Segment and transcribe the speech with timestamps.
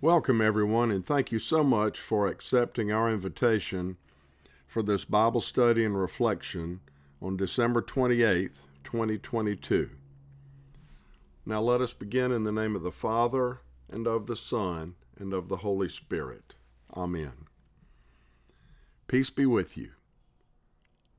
[0.00, 3.96] Welcome, everyone, and thank you so much for accepting our invitation
[4.64, 6.78] for this Bible study and reflection
[7.20, 9.90] on December 28th, 2022.
[11.44, 13.58] Now let us begin in the name of the Father,
[13.90, 16.54] and of the Son, and of the Holy Spirit.
[16.96, 17.46] Amen.
[19.08, 19.90] Peace be with you.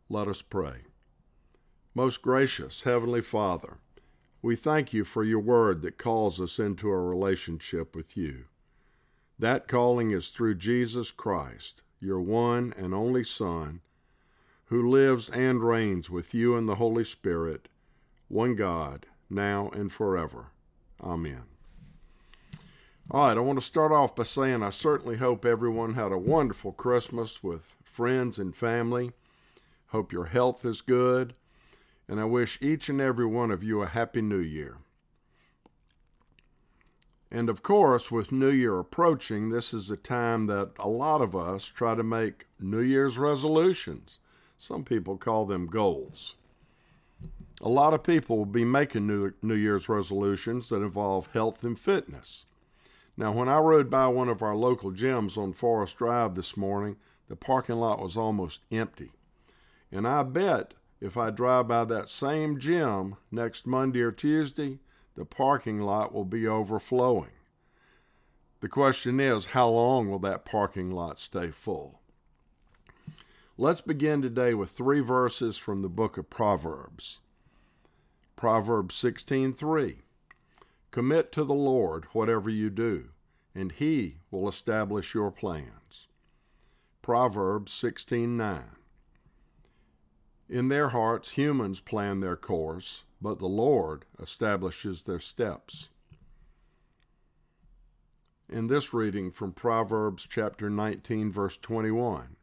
[0.07, 0.83] Let us pray.
[1.93, 3.79] Most gracious Heavenly Father,
[4.41, 8.45] we thank you for your word that calls us into a relationship with you.
[9.39, 13.79] That calling is through Jesus Christ, your one and only Son,
[14.65, 17.69] who lives and reigns with you in the Holy Spirit,
[18.27, 20.47] one God, now and forever.
[21.01, 21.43] Amen.
[23.09, 26.17] All right, I want to start off by saying I certainly hope everyone had a
[26.17, 29.13] wonderful Christmas with friends and family.
[29.87, 31.33] Hope your health is good,
[32.09, 34.77] and I wish each and every one of you a Happy New Year.
[37.31, 41.35] And of course, with New Year approaching, this is a time that a lot of
[41.35, 44.19] us try to make New Year's resolutions.
[44.57, 46.35] Some people call them goals.
[47.61, 51.77] A lot of people will be making New, New Year's resolutions that involve health and
[51.77, 52.45] fitness.
[53.15, 56.95] Now, when I rode by one of our local gyms on Forest Drive this morning,
[57.27, 59.11] the parking lot was almost empty.
[59.91, 64.79] And I bet if I drive by that same gym next Monday or Tuesday,
[65.19, 67.33] the parking lot will be overflowing.
[68.61, 71.99] The question is, how long will that parking lot stay full?
[73.57, 77.19] Let's begin today with three verses from the book of Proverbs.
[78.37, 80.03] Proverbs 16:3
[80.89, 83.09] Commit to the Lord whatever you do,
[83.53, 86.07] and he will establish your plans.
[87.01, 88.77] Proverbs 16:9
[90.49, 95.89] In their hearts humans plan their course, but the Lord establishes their steps.
[98.49, 102.35] In this reading from Proverbs chapter 19, verse 21,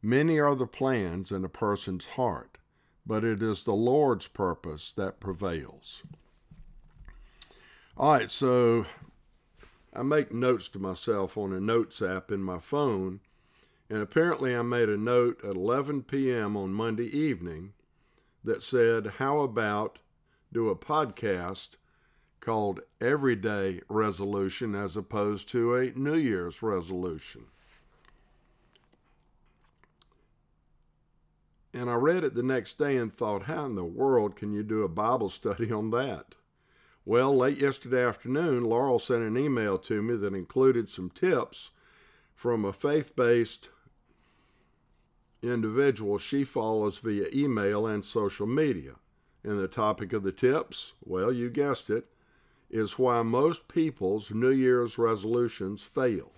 [0.00, 2.58] many are the plans in a person's heart,
[3.04, 6.04] but it is the Lord's purpose that prevails.
[7.96, 8.86] All right, so
[9.92, 13.18] I make notes to myself on a notes app in my phone,
[13.92, 16.56] and apparently I made a note at 11 p.m.
[16.56, 17.74] on Monday evening
[18.42, 19.98] that said, How about
[20.50, 21.76] do a podcast
[22.40, 27.48] called Everyday Resolution as opposed to a New Year's resolution?
[31.74, 34.62] And I read it the next day and thought, how in the world can you
[34.62, 36.34] do a Bible study on that?
[37.04, 41.72] Well, late yesterday afternoon, Laurel sent an email to me that included some tips
[42.34, 43.68] from a faith based
[45.42, 48.92] individual she follows via email and social media.
[49.44, 52.06] And the topic of the tips, well, you guessed it,
[52.70, 56.32] is why most people's New Year's resolutions fail.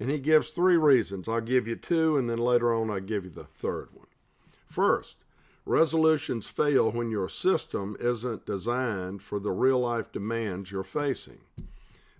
[0.00, 1.28] And he gives three reasons.
[1.28, 4.06] I'll give you two, and then later on, I'll give you the third one.
[4.66, 5.24] First,
[5.66, 11.40] resolutions fail when your system isn't designed for the real life demands you're facing.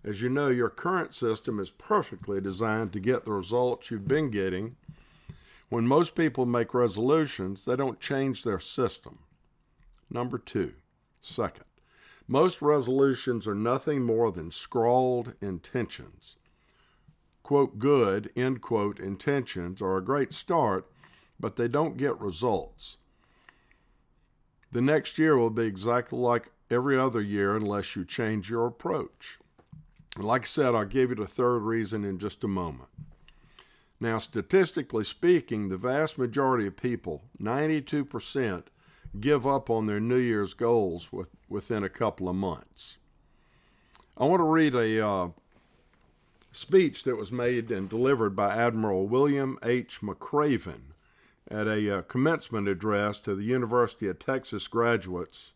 [0.04, 4.30] As you know, your current system is perfectly designed to get the results you've been
[4.30, 4.76] getting
[5.70, 9.20] when most people make resolutions, they don't change their system.
[10.10, 10.74] Number two,
[11.22, 11.64] second,
[12.26, 16.36] most resolutions are nothing more than scrawled intentions.
[17.44, 20.90] Quote, good, end quote, intentions are a great start,
[21.38, 22.98] but they don't get results.
[24.72, 29.38] The next year will be exactly like every other year unless you change your approach.
[30.16, 32.88] And like I said, I'll give you the third reason in just a moment.
[34.00, 38.64] Now, statistically speaking, the vast majority of people, 92%,
[39.20, 42.96] give up on their New Year's goals with, within a couple of months.
[44.16, 45.28] I want to read a uh,
[46.50, 50.00] speech that was made and delivered by Admiral William H.
[50.00, 50.92] McRaven
[51.50, 55.52] at a uh, commencement address to the University of Texas graduates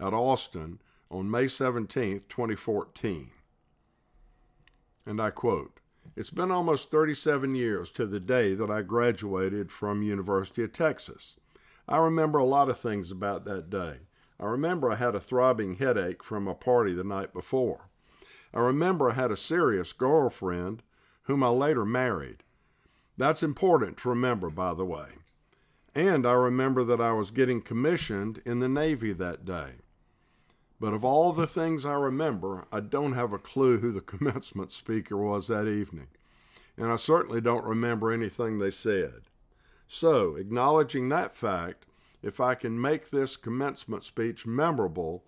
[0.00, 3.30] at Austin on May 17, 2014.
[5.06, 5.79] And I quote,
[6.16, 11.36] it's been almost 37 years to the day that I graduated from University of Texas.
[11.88, 13.98] I remember a lot of things about that day.
[14.38, 17.90] I remember I had a throbbing headache from a party the night before.
[18.52, 20.82] I remember I had a serious girlfriend
[21.24, 22.42] whom I later married.
[23.16, 25.08] That's important to remember, by the way.
[25.94, 29.74] And I remember that I was getting commissioned in the Navy that day.
[30.80, 34.72] But of all the things I remember, I don't have a clue who the commencement
[34.72, 36.08] speaker was that evening.
[36.76, 39.22] And I certainly don't remember anything they said.
[39.86, 41.84] So, acknowledging that fact,
[42.22, 45.24] if I can make this commencement speech memorable,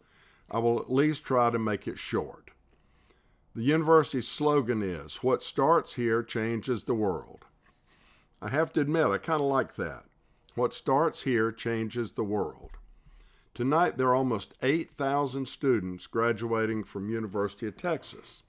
[0.51, 2.51] I will at least try to make it short.
[3.55, 7.45] The university's slogan is What starts here changes the world.
[8.41, 10.05] I have to admit, I kind of like that.
[10.55, 12.73] What starts here changes the world.
[13.55, 18.43] Tonight, there are almost 8,000 students graduating from University of Texas.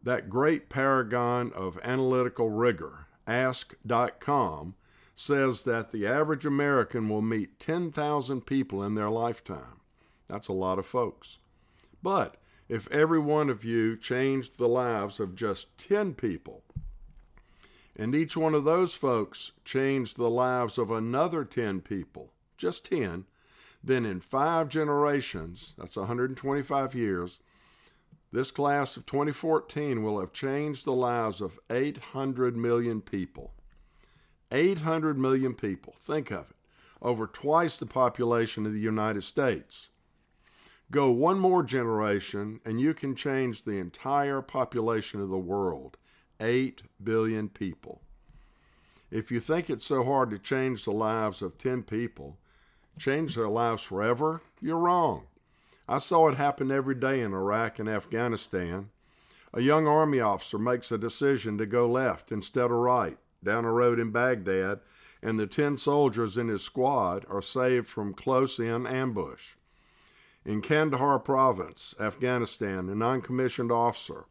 [0.00, 4.76] That great paragon of analytical rigor, ask.com,
[5.16, 9.80] says that the average American will meet 10,000 people in their lifetime.
[10.28, 11.38] That's a lot of folks.
[12.00, 12.36] But
[12.68, 16.62] if every one of you changed the lives of just 10 people,
[17.96, 23.24] and each one of those folks changed the lives of another 10 people, just 10,
[23.82, 27.40] then in five generations, that's 125 years,
[28.32, 33.52] this class of 2014 will have changed the lives of 800 million people.
[34.50, 35.94] 800 million people.
[36.04, 36.56] Think of it.
[37.00, 39.88] Over twice the population of the United States.
[40.90, 45.96] Go one more generation, and you can change the entire population of the world
[46.40, 48.02] 8 billion people.
[49.10, 52.38] If you think it's so hard to change the lives of 10 people,
[52.98, 55.26] change their lives forever, you're wrong.
[55.88, 58.90] I saw it happen every day in Iraq and Afghanistan.
[59.54, 63.72] A young Army officer makes a decision to go left instead of right down a
[63.72, 64.80] road in Baghdad,
[65.22, 69.54] and the 10 soldiers in his squad are saved from close in ambush.
[70.44, 74.26] In Kandahar province, Afghanistan, a non commissioned officer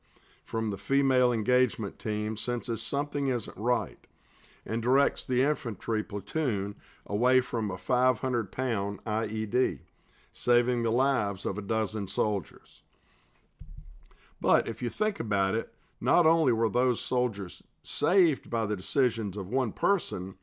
[0.45, 4.07] from the female engagement team senses something isn't right
[4.65, 6.75] and directs the infantry platoon
[7.05, 9.79] away from a 500 pound IED,
[10.33, 12.81] saving the lives of a dozen soldiers.
[14.41, 19.37] But if you think about it, not only were those soldiers saved by the decisions
[19.37, 20.35] of one person,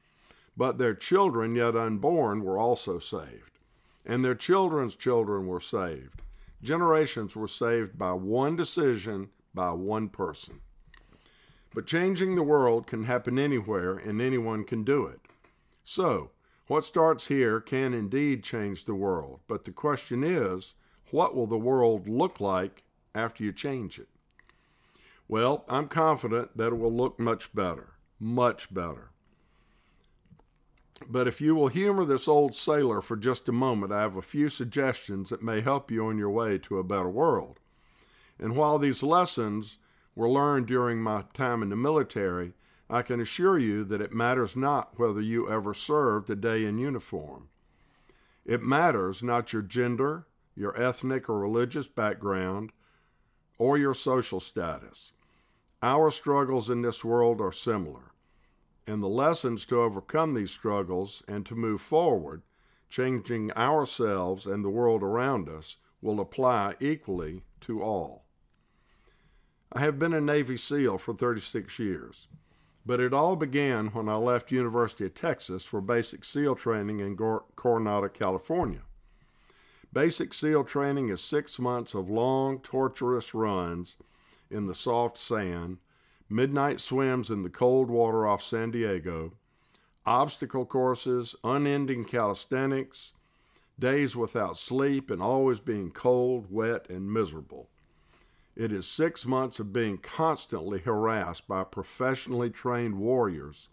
[0.57, 3.59] but their children, yet unborn, were also saved.
[4.05, 6.23] And their children's children were saved.
[6.63, 10.61] Generations were saved by one decision by one person.
[11.75, 15.21] But changing the world can happen anywhere, and anyone can do it.
[15.83, 16.31] So,
[16.67, 19.41] what starts here can indeed change the world.
[19.49, 20.75] But the question is,
[21.11, 22.85] what will the world look like
[23.15, 24.09] after you change it?
[25.29, 29.11] Well, I'm confident that it will look much better, much better.
[31.09, 34.23] But if you will humor this old sailor for just a moment, I have a
[34.23, 37.59] few suggestions that may help you on your way to a better world.
[38.39, 39.79] And while these lessons
[40.15, 42.53] were learned during my time in the military,
[42.91, 46.79] I can assure you that it matters not whether you ever served a day in
[46.79, 47.49] uniform.
[48.45, 52.73] It matters not your gender, your ethnic or religious background,
[53.57, 55.13] or your social status.
[55.83, 58.13] Our struggles in this world are similar,
[58.87, 62.43] and the lessons to overcome these struggles and to move forward,
[62.89, 68.22] changing ourselves and the world around us, will apply equally to all.
[69.75, 72.29] I have been a Navy SEAL for 36 years,
[72.85, 77.17] but it all began when I left University of Texas for basic SEAL training in
[77.17, 78.83] Coronado, California.
[79.91, 83.97] Basic SEAL training is six months of long, torturous runs
[84.51, 85.79] in the soft sand,
[86.29, 89.33] midnight swims in the cold water off San Diego,
[90.05, 93.15] obstacle courses, unending calisthenics,
[93.79, 97.71] days without sleep, and always being cold, wet, and miserable.
[98.55, 103.69] It is six months of being constantly harassed by professionally trained warriors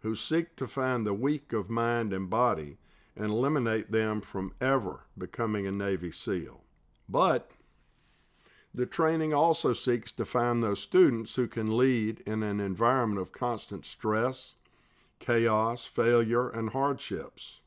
[0.00, 2.78] who seek to find the weak of mind and body
[3.14, 6.62] and eliminate them from ever becoming a Navy SEAL.
[7.08, 7.50] But
[8.74, 13.32] the training also seeks to find those students who can lead in an environment of
[13.32, 14.54] constant stress,
[15.18, 17.60] chaos, failure, and hardships.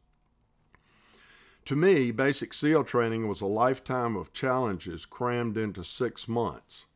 [1.69, 6.88] To me, basic SEAL training was a lifetime of challenges crammed into six months.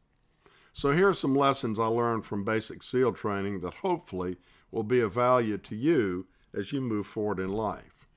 [0.71, 4.37] So here are some lessons I learned from basic SEAL training that hopefully
[4.71, 6.25] will be of value to you
[6.55, 8.07] as you move forward in life.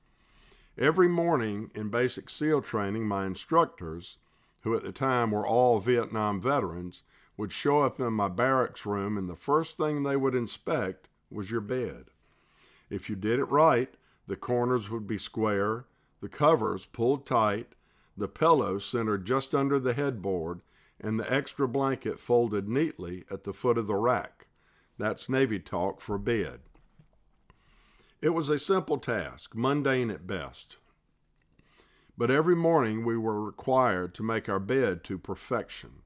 [0.78, 4.16] Every morning in basic SEAL training, my instructors,
[4.62, 7.02] who at the time were all Vietnam veterans,
[7.36, 11.50] would show up in my barracks room, and the first thing they would inspect was
[11.50, 12.06] your bed.
[12.88, 13.92] If you did it right,
[14.26, 15.84] the corners would be square,
[16.20, 17.74] the covers pulled tight,
[18.16, 20.60] the pillow centered just under the headboard,
[21.00, 24.46] and the extra blanket folded neatly at the foot of the rack.
[24.98, 26.60] That's Navy talk for bed.
[28.22, 30.78] It was a simple task, mundane at best.
[32.16, 36.02] But every morning we were required to make our bed to perfection.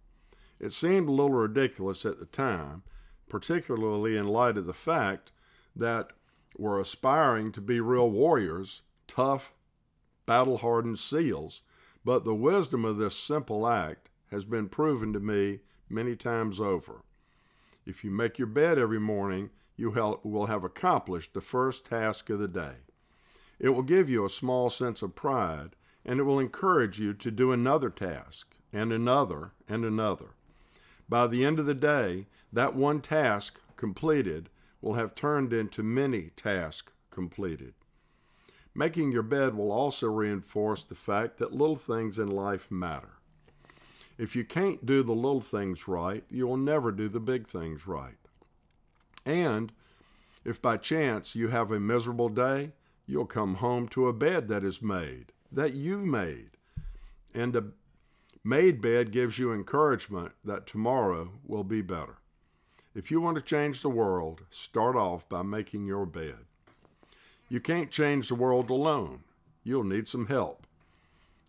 [0.58, 2.82] It seemed a little ridiculous at the time,
[3.28, 5.30] particularly in light of the fact
[5.76, 6.10] that
[6.58, 9.52] we're aspiring to be real warriors, tough,
[10.26, 11.62] battle hardened SEALs,
[12.04, 17.02] but the wisdom of this simple act has been proven to me many times over.
[17.84, 19.90] If you make your bed every morning, you
[20.22, 22.76] will have accomplished the first task of the day.
[23.58, 27.30] It will give you a small sense of pride, and it will encourage you to
[27.30, 30.34] do another task, and another, and another.
[31.08, 34.48] By the end of the day, that one task completed
[34.80, 37.74] will have turned into many tasks completed.
[38.74, 43.18] Making your bed will also reinforce the fact that little things in life matter.
[44.16, 47.86] If you can't do the little things right, you will never do the big things
[47.86, 48.18] right.
[49.24, 49.72] And
[50.44, 52.72] if by chance you have a miserable day,
[53.06, 56.50] you'll come home to a bed that is made, that you made.
[57.34, 57.64] And a
[58.44, 62.18] made bed gives you encouragement that tomorrow will be better.
[62.94, 66.46] If you want to change the world, start off by making your bed.
[67.50, 69.24] You can't change the world alone.
[69.64, 70.68] You'll need some help.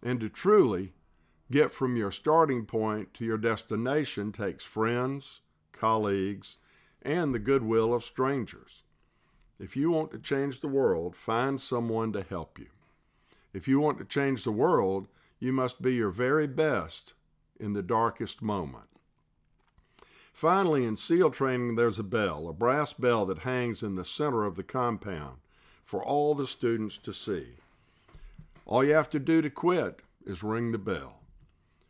[0.02, 0.94] And to truly
[1.52, 5.42] get from your starting point to your destination takes friends,
[5.72, 6.58] colleagues,
[7.04, 8.82] and the goodwill of strangers.
[9.60, 12.70] If you want to change the world, find someone to help you.
[13.54, 15.08] If you want to change the world,
[15.40, 17.14] you must be your very best
[17.60, 18.90] in the darkest moment.
[20.34, 24.46] Finally, in SEAL training, there's a bell, a brass bell that hangs in the center
[24.46, 25.41] of the compound
[25.92, 27.48] for all the students to see.
[28.66, 31.20] All you have to do to quit is ring the bell.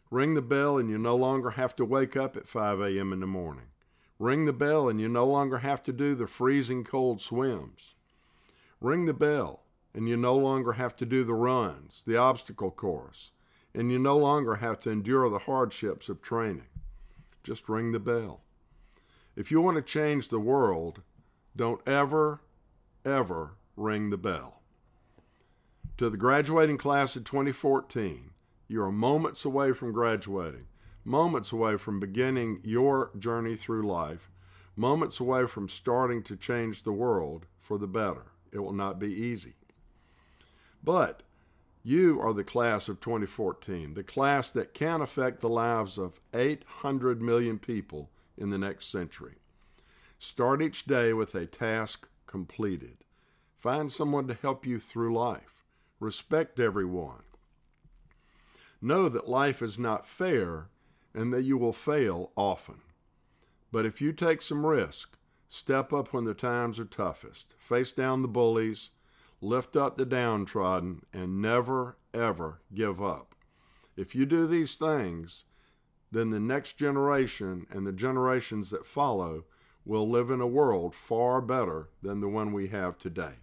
[0.09, 3.13] Ring the bell, and you no longer have to wake up at 5 a.m.
[3.13, 3.67] in the morning.
[4.17, 7.93] Ring the bell, and you no longer have to do the freezing cold swims.
[8.79, 13.33] Ring the bell, and you no longer have to do the runs, the obstacle course,
[13.75, 16.69] and you no longer have to endure the hardships of training.
[17.43, 18.41] Just ring the bell.
[19.35, 21.03] If you want to change the world,
[21.55, 22.41] don't ever,
[23.05, 24.61] ever ring the bell.
[25.97, 28.31] To the graduating class of 2014,
[28.67, 30.67] you are moments away from graduating,
[31.03, 34.31] moments away from beginning your journey through life,
[34.75, 38.31] moments away from starting to change the world for the better.
[38.51, 39.55] It will not be easy.
[40.83, 41.23] But
[41.83, 47.21] you are the class of 2014, the class that can affect the lives of 800
[47.21, 49.35] million people in the next century.
[50.17, 52.97] Start each day with a task completed.
[53.61, 55.63] Find someone to help you through life.
[55.99, 57.21] Respect everyone.
[58.81, 60.69] Know that life is not fair
[61.13, 62.81] and that you will fail often.
[63.71, 65.15] But if you take some risk,
[65.47, 68.89] step up when the times are toughest, face down the bullies,
[69.41, 73.35] lift up the downtrodden, and never, ever give up.
[73.95, 75.45] If you do these things,
[76.11, 79.43] then the next generation and the generations that follow
[79.85, 83.35] will live in a world far better than the one we have today.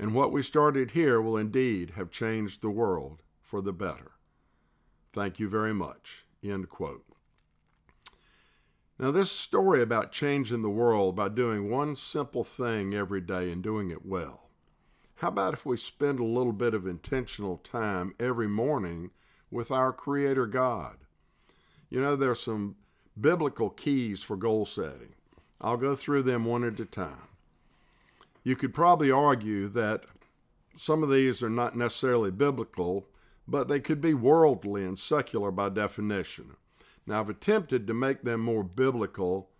[0.00, 4.12] And what we started here will indeed have changed the world for the better.
[5.12, 6.24] Thank you very much.
[6.42, 7.04] End quote.
[8.98, 13.62] Now, this story about changing the world by doing one simple thing every day and
[13.62, 14.50] doing it well
[15.20, 19.10] how about if we spend a little bit of intentional time every morning
[19.50, 20.96] with our Creator God?
[21.90, 22.76] You know, there's some
[23.20, 25.14] biblical keys for goal setting.
[25.60, 27.28] I'll go through them one at a time.
[28.42, 30.04] You could probably argue that
[30.76, 33.08] some of these are not necessarily biblical,
[33.46, 36.56] but they could be worldly and secular by definition.
[37.06, 39.50] Now, I've attempted to make them more biblical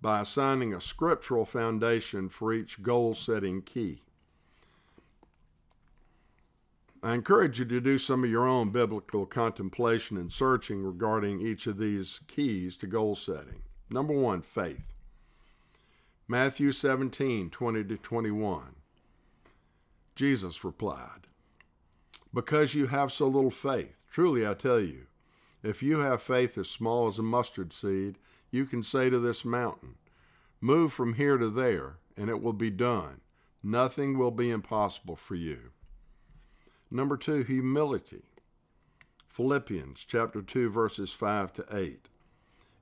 [0.00, 4.02] by assigning a scriptural foundation for each goal setting key.
[7.02, 11.66] I encourage you to do some of your own biblical contemplation and searching regarding each
[11.66, 13.62] of these keys to goal setting.
[13.88, 14.89] Number one, faith.
[16.30, 18.76] Matthew 17, 20 to 21.
[20.14, 21.26] Jesus replied,
[22.32, 25.06] Because you have so little faith, truly I tell you,
[25.64, 28.16] if you have faith as small as a mustard seed,
[28.52, 29.96] you can say to this mountain,
[30.60, 33.22] Move from here to there, and it will be done.
[33.60, 35.72] Nothing will be impossible for you.
[36.92, 38.22] Number two, humility.
[39.26, 42.09] Philippians chapter 2, verses 5 to 8.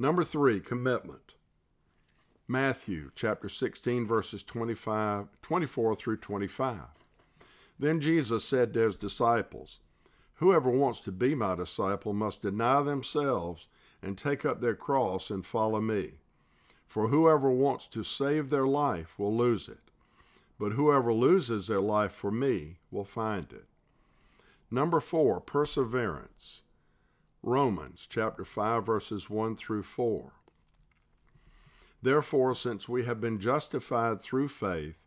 [0.00, 1.34] Number three, commitment.
[2.46, 6.78] Matthew chapter 16, verses 25, 24 through 25.
[7.80, 9.80] Then Jesus said to his disciples,
[10.34, 13.66] Whoever wants to be my disciple must deny themselves
[14.00, 16.12] and take up their cross and follow me.
[16.86, 19.90] For whoever wants to save their life will lose it,
[20.60, 23.66] but whoever loses their life for me will find it.
[24.70, 26.62] Number four, perseverance.
[27.42, 30.32] Romans chapter 5, verses 1 through 4.
[32.02, 34.98] Therefore, since we have been justified through faith,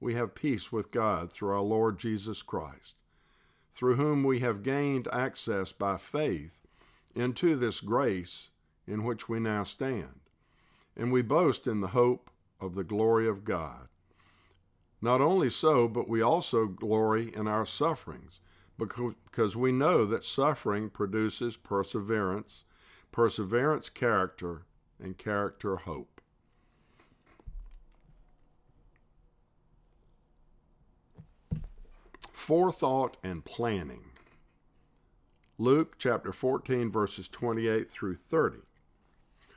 [0.00, 2.96] we have peace with God through our Lord Jesus Christ,
[3.72, 6.58] through whom we have gained access by faith
[7.14, 8.50] into this grace
[8.86, 10.20] in which we now stand.
[10.96, 13.88] And we boast in the hope of the glory of God.
[15.00, 18.40] Not only so, but we also glory in our sufferings,
[18.78, 22.64] because we know that suffering produces perseverance,
[23.10, 24.62] perseverance, character,
[25.02, 26.20] and character, hope.
[32.32, 34.10] Forethought and planning.
[35.58, 38.58] Luke chapter 14, verses 28 through 30.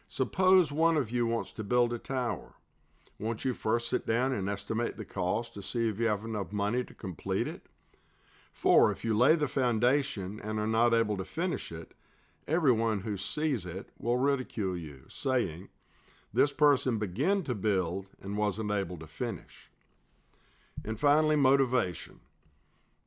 [0.08, 2.56] Suppose one of you wants to build a tower.
[3.20, 6.54] Won't you first sit down and estimate the cost to see if you have enough
[6.54, 7.68] money to complete it?
[8.60, 11.94] For if you lay the foundation and are not able to finish it,
[12.46, 15.70] everyone who sees it will ridicule you, saying,
[16.34, 19.72] This person began to build and wasn't able to finish.
[20.84, 22.20] And finally, motivation.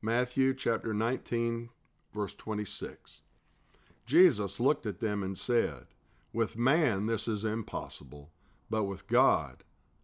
[0.01, 1.69] Matthew chapter 19,
[2.15, 3.21] verse 26.
[4.07, 5.85] Jesus looked at them and said,
[6.33, 8.31] With man this is impossible,
[8.71, 9.63] but with God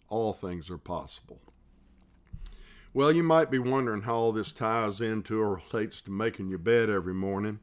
[0.10, 1.42] all things are possible.
[2.94, 6.58] Well, you might be wondering how all this ties into or relates to making your
[6.58, 7.60] bed every morning.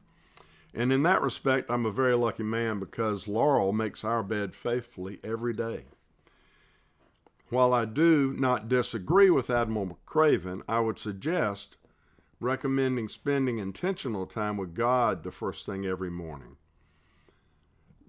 [0.73, 5.19] And in that respect, I'm a very lucky man because Laurel makes our bed faithfully
[5.23, 5.85] every day.
[7.49, 11.77] While I do not disagree with Admiral McRaven, I would suggest
[12.39, 16.57] recommending spending intentional time with God the first thing every morning.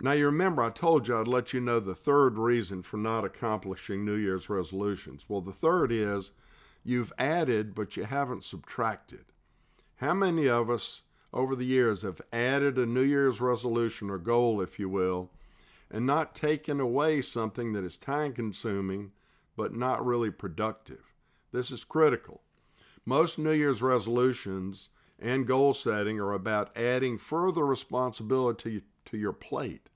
[0.00, 3.24] Now, you remember I told you I'd let you know the third reason for not
[3.24, 5.26] accomplishing New Year's resolutions.
[5.28, 6.32] Well, the third is
[6.84, 9.26] you've added, but you haven't subtracted.
[9.96, 14.60] How many of us over the years have added a New Year's resolution or goal,
[14.60, 15.30] if you will,
[15.90, 19.12] and not taken away something that is time consuming
[19.56, 21.12] but not really productive?
[21.52, 22.42] This is critical.
[23.04, 24.88] Most New Year's resolutions
[25.18, 29.88] and goal setting are about adding further responsibility to your plate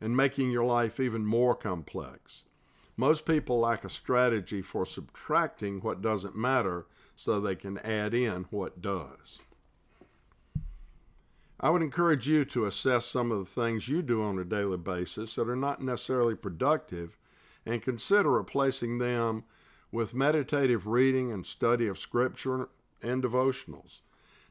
[0.00, 2.44] and making your life even more complex.
[3.00, 6.84] Most people lack a strategy for subtracting what doesn't matter
[7.16, 9.38] so they can add in what does.
[11.58, 14.76] I would encourage you to assess some of the things you do on a daily
[14.76, 17.16] basis that are not necessarily productive
[17.64, 19.44] and consider replacing them
[19.90, 22.68] with meditative reading and study of Scripture
[23.00, 24.02] and devotionals.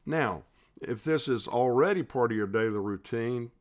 [0.07, 0.41] Now,
[0.81, 3.51] if this is already part of your daily routine,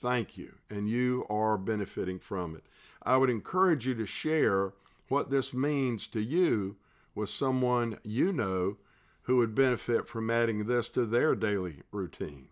[0.00, 2.64] thank you, and you are benefiting from it.
[3.02, 4.72] I would encourage you to share
[5.08, 6.76] what this means to you
[7.14, 8.76] with someone you know
[9.22, 12.48] who would benefit from adding this to their daily routine.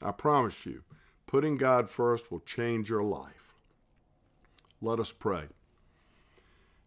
[0.00, 0.82] I promise you,
[1.26, 3.54] putting God first will change your life.
[4.80, 5.44] Let us pray.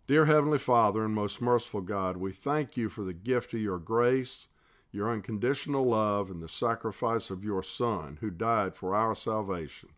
[0.07, 3.79] Dear Heavenly Father and most merciful God, we thank you for the gift of your
[3.79, 4.47] grace,
[4.95, 9.89] your unconditional love, and the sacrifice of your Son who died for our salvation.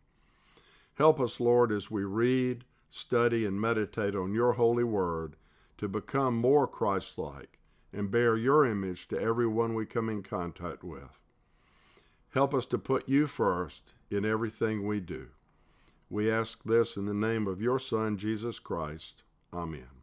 [0.96, 5.36] Help us, Lord, as we read, study, and meditate on your holy word
[5.78, 7.60] to become more Christ like
[7.94, 11.20] and bear your image to everyone we come in contact with.
[12.32, 15.28] Help us to put you first in everything we do.
[16.10, 19.24] We ask this in the name of your Son, Jesus Christ.
[19.54, 19.97] Amen.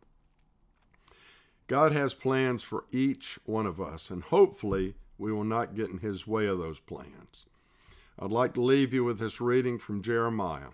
[1.66, 5.98] God has plans for each one of us, and hopefully we will not get in
[5.98, 7.46] His way of those plans.
[8.18, 10.68] I'd like to leave you with this reading from Jeremiah.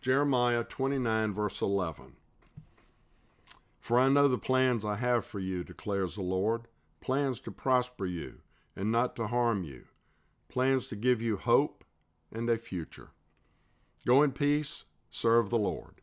[0.00, 2.12] Jeremiah 29, verse 11.
[3.80, 6.68] For I know the plans I have for you, declares the Lord
[7.00, 8.40] plans to prosper you
[8.76, 9.84] and not to harm you,
[10.48, 11.84] plans to give you hope
[12.32, 13.10] and a future.
[14.06, 15.99] Go in peace, serve the Lord.